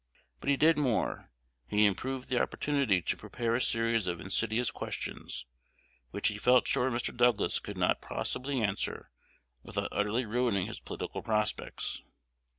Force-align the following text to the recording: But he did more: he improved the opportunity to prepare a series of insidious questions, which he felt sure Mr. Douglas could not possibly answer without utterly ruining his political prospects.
But 0.39 0.49
he 0.49 0.57
did 0.57 0.79
more: 0.79 1.29
he 1.67 1.85
improved 1.85 2.27
the 2.27 2.41
opportunity 2.41 3.03
to 3.03 3.17
prepare 3.17 3.53
a 3.53 3.61
series 3.61 4.07
of 4.07 4.19
insidious 4.19 4.71
questions, 4.71 5.45
which 6.09 6.29
he 6.29 6.39
felt 6.39 6.67
sure 6.67 6.89
Mr. 6.89 7.15
Douglas 7.15 7.59
could 7.59 7.77
not 7.77 8.01
possibly 8.01 8.61
answer 8.61 9.11
without 9.61 9.89
utterly 9.91 10.25
ruining 10.25 10.65
his 10.65 10.79
political 10.79 11.21
prospects. 11.21 12.01